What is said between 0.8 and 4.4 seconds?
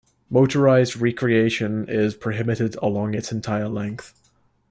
recreation is prohibited along its entire length.